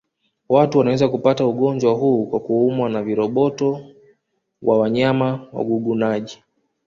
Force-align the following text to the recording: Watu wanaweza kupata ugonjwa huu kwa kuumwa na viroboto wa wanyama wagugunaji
Watu 0.49 0.77
wanaweza 0.79 1.09
kupata 1.09 1.45
ugonjwa 1.45 1.93
huu 1.93 2.25
kwa 2.27 2.39
kuumwa 2.39 2.89
na 2.89 3.03
viroboto 3.03 3.81
wa 4.61 4.79
wanyama 4.79 5.47
wagugunaji 5.53 6.43